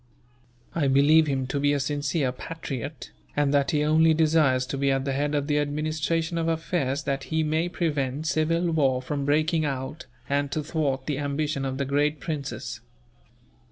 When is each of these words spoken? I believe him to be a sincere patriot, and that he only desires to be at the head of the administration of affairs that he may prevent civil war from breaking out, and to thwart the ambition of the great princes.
I 0.73 0.87
believe 0.87 1.27
him 1.27 1.45
to 1.45 1.59
be 1.59 1.73
a 1.73 1.79
sincere 1.79 2.31
patriot, 2.31 3.11
and 3.37 3.53
that 3.53 3.69
he 3.69 3.83
only 3.83 4.15
desires 4.15 4.65
to 4.65 4.77
be 4.79 4.89
at 4.89 5.05
the 5.05 5.13
head 5.13 5.35
of 5.35 5.45
the 5.45 5.59
administration 5.59 6.39
of 6.39 6.47
affairs 6.47 7.03
that 7.03 7.25
he 7.25 7.43
may 7.43 7.69
prevent 7.69 8.25
civil 8.25 8.71
war 8.71 9.03
from 9.03 9.25
breaking 9.25 9.63
out, 9.63 10.07
and 10.27 10.51
to 10.53 10.63
thwart 10.63 11.05
the 11.05 11.19
ambition 11.19 11.65
of 11.65 11.77
the 11.77 11.85
great 11.85 12.19
princes. 12.19 12.81